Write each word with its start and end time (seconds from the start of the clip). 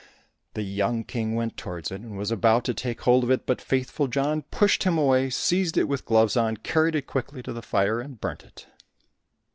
The 0.55 0.63
young 0.63 1.03
King 1.03 1.35
went 1.35 1.57
towards 1.57 1.91
it 1.91 2.01
and 2.01 2.17
was 2.17 2.31
about 2.31 2.63
to 2.63 2.73
take 2.73 3.01
hold 3.01 3.23
of 3.23 3.29
it, 3.29 3.45
but 3.45 3.61
Faithful 3.61 4.07
John 4.07 4.41
pushed 4.49 4.81
him 4.81 4.97
away, 4.97 5.29
seized 5.29 5.77
it 5.77 5.87
with 5.87 6.05
gloves 6.05 6.35
on, 6.35 6.57
carried 6.57 6.95
it 6.95 7.05
quickly 7.05 7.43
to 7.43 7.53
the 7.53 7.61
fire 7.61 7.99
and 8.01 8.19
burnt 8.19 8.43
it. 8.43 8.65